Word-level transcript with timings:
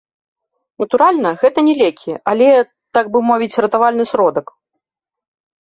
Натуральна, 0.83 1.29
гэта 1.41 1.59
не 1.67 1.75
лекі, 1.81 2.13
але, 2.31 2.49
так 2.99 3.05
бы 3.17 3.21
мовіць, 3.31 3.53
ратавальны 3.67 4.03
сродак. 4.15 4.47